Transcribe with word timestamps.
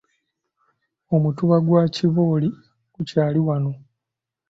Omutuba 1.15 1.57
gwa 1.65 1.83
Kibooli 1.95 2.49
gukyaliwo. 2.93 3.55